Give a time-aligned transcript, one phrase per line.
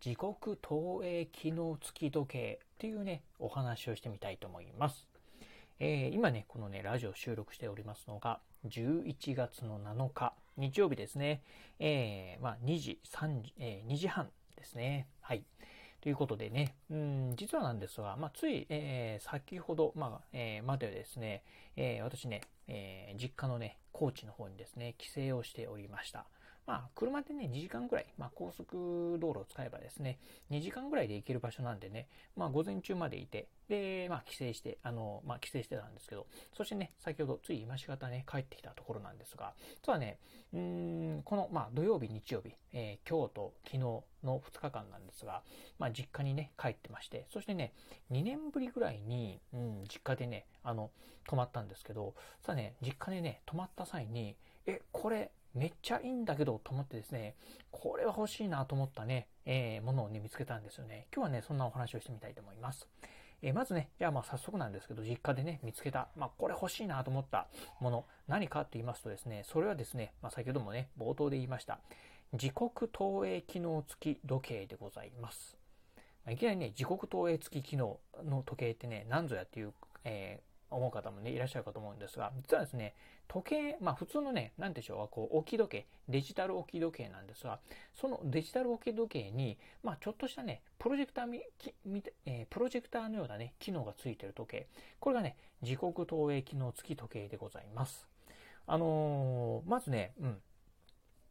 [0.00, 5.06] 時刻投影機能付き時計っていうね、お話をしてみたいと思います。
[5.78, 11.42] えー、今ね、このね、ラジオ収録しておりますのが、11月の7日、日曜日ですね。
[11.78, 15.06] えー、まあ、2時、3時、えー、2時半ですね。
[15.20, 15.44] はい。
[16.00, 21.42] ということでね、うん、実はなんですが、まあ、つい、えー、先ほど、まあ、えー、までですね、
[21.76, 26.26] えー、私ね、えー、実家のね、高知の方にですね、帰省をしておりました。
[26.66, 30.18] まあ、車でね、2時間ぐらい、まあ、高速道路を使えばですね、
[30.50, 36.26] 2時間ぐらいで行ける場所なんでね、まあ、午前中までいて、で、まあ、帰省して、あの、まあ、帰省してたんですけど、
[36.56, 40.18] そしてね、先ほど、つい今し方ね、帰ってきたところなんですが、実はね、
[40.52, 45.42] うん、この、まあ、土曜日、日曜日、えー、今日と昨日の2日間なんですが、
[45.78, 47.74] まあ、実家にね、帰ってまして、そしてね、
[48.10, 50.90] 2年ぶりぐらいに、うん、実家でね、あの、
[51.28, 57.34] 泊まったんですけど、さあね、実家でね、泊まった際に、え、これ、めっちゃいいんだけどと思ってですね、
[57.70, 61.06] これは欲しいなと思ったね、えー、ものをね、見つけたんですよね。
[61.14, 62.86] 今日はね、そんなお話をしてみたいと思います。
[63.40, 67.48] えー、まずね、じゃあまあ早速なんですけど、実家でね、見つけた、まあこれ欲しいなと思った
[67.80, 71.80] もの、何かと言いますとですね、それはですね、まあ先ほどもね、冒頭で言いました、
[72.34, 75.56] 時刻投影機能付き時計でございます。
[76.28, 79.72] いきなりね、時刻投影付き機能の時計ってね、何ぞやっていう、
[80.04, 82.94] えー思う方もね、いらっしゃるかと思うんですが、実はですね、
[83.28, 87.60] 時計、まあ普通のね、なんでしょう、こう、置き時計、デジタル置き時計なんですが、
[87.94, 91.42] そのデジタル置き時計に、まあちょっとしたね、プロジェクターみ、
[91.84, 94.66] みえー、プロジェクターのようなね、機能がついてる時計。
[94.98, 98.08] これがね、時刻投影機能付き時計でございます。
[98.66, 100.40] あのー、まずね、うん。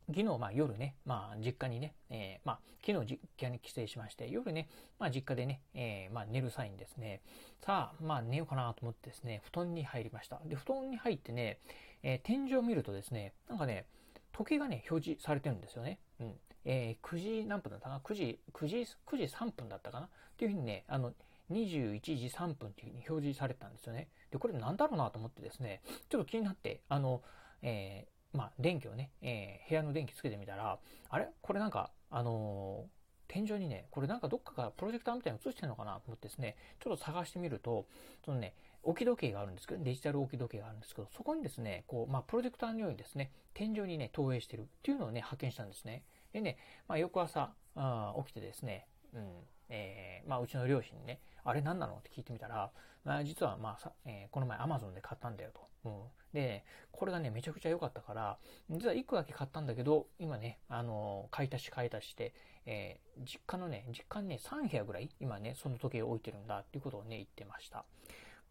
[0.08, 7.22] 昨日、まあ夜ね、まあ実家にね、えー、まあ昨日実家に帰省しまして、夜ね、まあ実家でね、えー、まあ寝る際にですね、
[7.66, 10.40] さあ、まあ寝ようかなと思ってですね、布団に入りました。
[10.46, 11.60] で、布団に入ってね、
[12.04, 13.86] えー、天井を見るとですね、なんかね、
[14.32, 16.00] 時計がね、表示されてるんですよね。
[16.20, 16.34] うん。
[16.66, 18.76] えー、9時何分だったかな ?9 時、9時、
[19.08, 20.06] 9時3分だったかな？
[20.08, 21.14] っていうふうにね、あの、
[21.52, 24.10] 21時3分っていうふうに表示されたんですよね。
[24.32, 27.22] で、これなんだろうなと思ってですね、ちょっと気になって、あの、
[27.62, 30.80] えー、まあ、電気をね、えー、部屋の電気つけてみたら、
[31.10, 31.28] あれ？
[31.42, 32.90] これなんか、あのー、
[33.28, 37.88] 天井にね、これなんかどっかがプロジェクターみたいに映してるのかなと思ってですね、ちょっと探してみると、
[38.24, 38.54] そのね、
[38.84, 46.04] 置き時計があるんですけど、デジタル置き時計があるんですけど、そこにですね、こう、まあ、プロジェクターのようにですね、天井にね、投影してるっていうのをね、発見したんですね。
[46.34, 46.58] でね、
[46.88, 49.28] まあ、翌朝、あ起きてですね、うん、
[49.70, 51.94] えー、まあ、うちの両親にね、あれ何なの？
[51.94, 52.72] って聞いてみたら、
[53.06, 55.62] まあ、実はまあさ、えー、この前 Amazon で買ったんだよと。
[55.86, 56.02] うん。
[56.34, 58.38] で、これがね、めちゃくちゃ良かったから、
[58.70, 62.34] 実は1個だけ買ったんだけど、今ね、あのー、買い足し買い足して、
[62.66, 67.86] えー、実家のね、実家にね、3部屋ぐらい、今ね、その時計を置いてるんだっていうことをね、言ってました。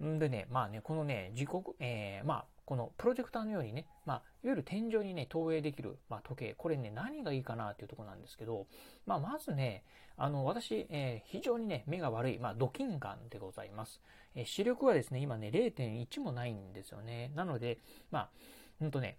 [0.03, 6.55] んでね、まあね、このね、時刻、えー、まあ、このプロジェクターのようにね、まあ、いわゆる天井にね、投影できる、まあ、時計。
[6.57, 8.67] これね、何がいいかなっていうところなんですけど、
[9.07, 9.85] まあ、まずね、
[10.17, 14.01] あの、私、えー、非常にね、目が悪い、まあ、ドキンガンでございます。
[14.35, 17.31] えー、視力はですね、今ね、0.1もないんですよね。
[17.35, 17.79] なので、
[18.11, 18.31] まあ、
[18.79, 19.19] ほんとね、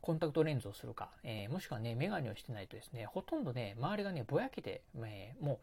[0.00, 5.58] コンタクトレンズをするか、えー、もしくはね、メガネをしてないとですね、ほとんどね、周りがね、ぼやけて、えー、もう、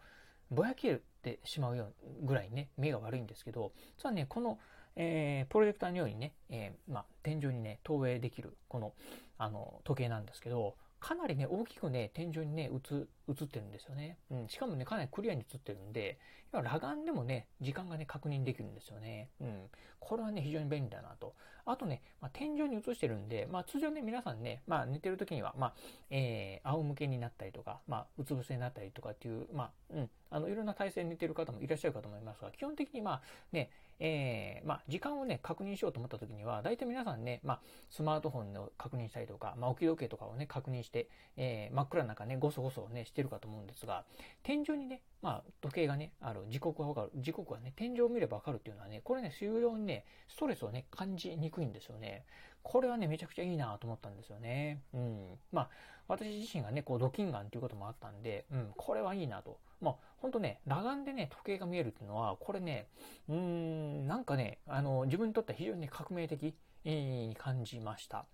[0.52, 4.60] ぼやけてしまうようぐらいね、目が悪いんですけど、実はね、この、
[4.96, 8.94] えー、プロジェクターのようにね、えー、まあ、天井にね、投影できる、この、
[9.38, 14.18] あの、時計なんですけど、かなりね、大きくね、天井にね、映、映ってるんですよね。
[14.32, 14.48] うん。
[14.48, 16.20] しかもね、かなりクリアに映ってるんで、
[16.52, 19.30] 要は裸眼でもね、時間がね、確認できるんですよね。
[19.42, 19.70] うん。
[20.00, 21.34] これはね、非常に便利だなと。
[21.66, 25.74] あとね、まあ、天井に映してるんで、まあ、通常ね、皆さんね、まあ、寝てる時には、まあ、
[26.10, 33.22] えー、仰向けになったりとか、まあ、うつ伏せになったりとかっていう、まあ、うん、あの、いろんな体勢に寝てる方もいらっしゃるかと思いますが、基本的にまあ、
[33.54, 44.04] ね、えー、まあ、時間をね、確認しようと思った時には、大体皆さんね、まあ、スマートフォンを確認したりとか、まあ、置き時計とかをね、確認して、えー、真っ暗な中ね、ごそごそね、してるかと思うんですが、
[44.42, 52.26] 天井にね、まあ、時計がね、ある、時刻がわかる、時刻はね、天井を見ればわかるっていうのはね、これね、終了にね、ストレスをね、感じにくいんですよね。
[52.64, 54.82] これはね、めちゃくちゃいいなと思ったんですよね。
[54.94, 55.40] うん。
[55.52, 55.70] まあ、
[56.08, 59.60] 私自身がね、こう、ドキンガンっていうこともあったんで、うん、これはいいなと。
[59.80, 62.88] まあ、ほんとね、裸眼でね、時計が見えるっていうのは、これね、
[63.30, 66.56] うーん、なんかね、あの、自分にとっては非常に、ね、革命的
[66.86, 68.26] に感じました。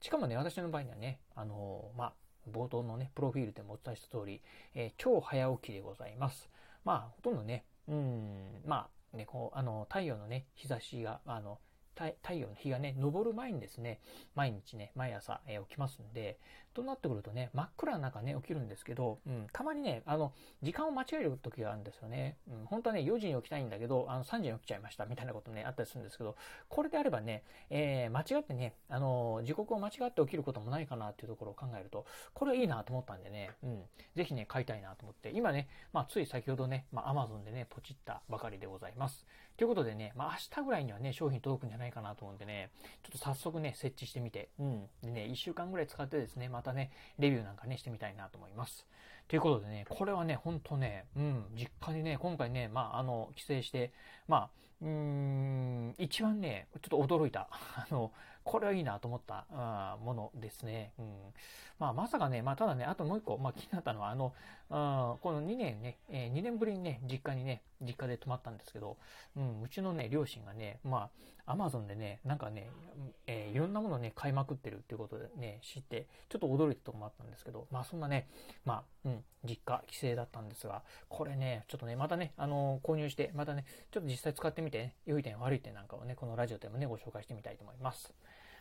[0.00, 2.12] しかもね、私の場合にはね、あの、まあ、
[2.50, 4.40] 冒頭のね、プロフィールでもお伝えした通り、
[4.74, 6.48] えー、超早起きでございます。
[6.84, 11.58] まあ、ほとんどね、うん、まあ、ね、こう、あの、太陽のね、日差しが、あの、
[11.94, 14.00] 太陽の日がね、昇る前にですね、
[14.34, 16.38] 毎日ね、毎朝、えー、起きますんで、
[16.74, 20.32] となってくるとね、真っ暗な中ね、起きるんですけど、うん、たまにね、あの、
[20.62, 22.36] 時間を間違える時があるんですよね。
[22.48, 26.36] うん、本当はね、4時に起きたいんだけど、あの、3時に起きちゃいました、みたいなことね、あったりするんですけど、
[26.68, 33.82] これであればね、えー、間違ってね、あの、時刻を間違って起きることもないかなっていうところを考えると、これはいいなと思ったんでね、うん、
[34.14, 39.26] ぜひね、買いたいなと思って、今ね、まあ、つい先ほどね、まあ、Amazon でね、ポチったばかりでございます。
[39.56, 42.70] ということでね、まあ、明日ぐらいにはね、商品届くんじゃないかなと思うんでね、
[43.02, 44.86] ちょっと早速ね、設置してみて、うん。
[45.02, 48.86] でね、1週間ぐらい使ってですね、またね、レビューなんかね、してみたいなと思います。
[49.28, 53.92] ということでね、これはね、ほんとね、うん、実家にね、今回ね、まあ、あの、帰省して、
[54.28, 54.50] まあ、
[54.82, 58.12] うーん、一番ね、ちょっと驚いた、 あの、
[58.44, 60.92] これはいいなと思ったあものですね。
[60.98, 61.34] うん。
[61.78, 64.34] まあ、まさかね、まあ、ただね、あともう一個、まあ、気になったのは、あの、
[64.70, 68.96] あこの2年ね、えー、2年ぶりにね、実家にね、実家で泊まったんですけど、
[69.36, 71.10] うん、うちのね、両親がね、ま
[71.46, 72.70] あ、アマゾンでね、なんかね、
[73.26, 78.28] えー、いろんなものね、買いまくってるっていうことでね、知って、ちょっと驚いたとこもあったんですけど、まあ、そんなね、
[78.64, 79.11] まあ、うん、
[79.44, 88.12] 実家、帰省だったんですが、これね、ちょっとね、またね、あのー、購入して、またね、ちょっと実際使ってみて、ね、良い点、悪い点なんかをね、このラジオでもね、ご紹介してみたいと思います。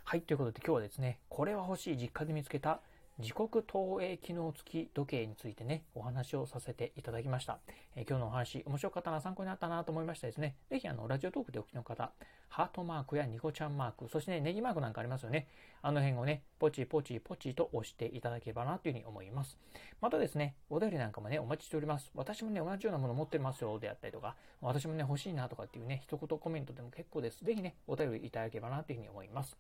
[0.03, 2.81] はい、ということで今日はですね、これは欲しい実家で見つけた
[3.21, 7.59] 時刻投影機能付き時計についてね、お話をさせていただきました。
[7.95, 10.55] えー、今日のお話、面白かったな、参考になったなと思いましたですね。
[10.69, 12.11] ぜひ、あの、ラジオトークでお聞きの方、
[12.49, 15.47] ハートマークやニコちゃんマーク、そしてね、ネギマークなんかありますよね。
[15.83, 19.57] あの辺をね、ポチポチポチと押していただければなというふうに思います。
[20.01, 22.11] またですね、お便りなんかもね、お待ちしております。
[22.15, 27.45] 私もね、同じようなもの持ってますよ、であったりとか、私もね、欲しいなとかっていうね、一言コメントでも結構です。
[27.45, 29.55] ぜひね、お便りいただければなというふうに思います。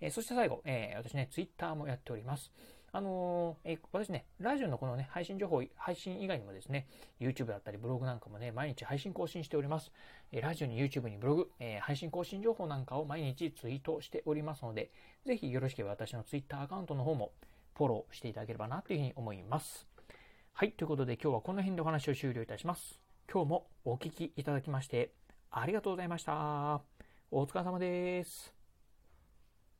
[0.00, 2.52] えー、そして最後、えー、私ね、ツイッターもやっております。
[2.96, 6.86] あのー、え私ね、ラジオのこのね、配信情報、配信以外にもですね、
[7.20, 9.92] YouTube だったりブログなんかもね、毎日配信更新しております。
[10.32, 14.92] えラジオに YouTube にブログ、え配信更新情報なんかを毎日ツイートしておりますので、
[15.26, 17.32] ぜひよろしければ私の Twitter アカウントの方も
[17.74, 19.86] フォローしていただければなというふうに思います。
[20.54, 22.98] はい、ということで今日はこの辺でお話を終了いたします。
[23.30, 25.10] 今日もお聴きいただきまして
[25.50, 26.80] ありがとうございました。
[27.30, 28.55] お疲れ様です。